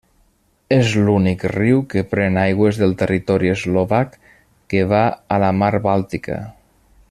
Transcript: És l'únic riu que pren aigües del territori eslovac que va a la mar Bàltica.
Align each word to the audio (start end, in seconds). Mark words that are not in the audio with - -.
És 0.77 0.93
l'únic 1.09 1.43
riu 1.51 1.83
que 1.91 2.03
pren 2.13 2.39
aigües 2.45 2.79
del 2.83 2.97
territori 3.03 3.53
eslovac 3.59 4.17
que 4.73 4.83
va 4.95 5.03
a 5.37 5.39
la 5.45 5.53
mar 5.61 5.73
Bàltica. 5.89 6.41